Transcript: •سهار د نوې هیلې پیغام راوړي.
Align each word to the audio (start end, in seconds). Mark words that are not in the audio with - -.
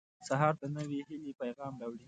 •سهار 0.27 0.53
د 0.61 0.63
نوې 0.75 0.99
هیلې 1.07 1.31
پیغام 1.41 1.73
راوړي. 1.81 1.99